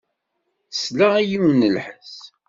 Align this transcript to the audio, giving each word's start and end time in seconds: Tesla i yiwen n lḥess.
Tesla 0.71 1.07
i 1.19 1.23
yiwen 1.29 1.61
n 1.67 1.71
lḥess. 1.75 2.15